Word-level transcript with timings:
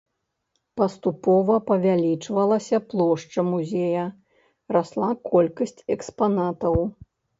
Паступова 0.79 1.57
павялічвалася 1.69 2.77
плошча 2.93 3.45
музея, 3.51 4.05
расла 4.77 5.09
колькасць 5.33 5.85
экспанатаў. 5.99 6.75